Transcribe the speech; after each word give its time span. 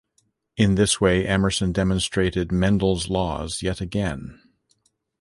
In 0.57 0.73
this 0.73 0.99
way 0.99 1.27
Emerson 1.27 1.71
demonstrated 1.73 2.51
Mendel's 2.51 3.07
Laws 3.07 3.61
yet 3.61 3.81
again. 3.81 4.41